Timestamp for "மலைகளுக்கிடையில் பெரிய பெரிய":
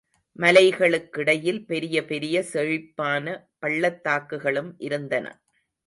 0.39-2.43